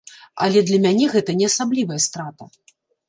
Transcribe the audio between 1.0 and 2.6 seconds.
гэта не асаблівая страта.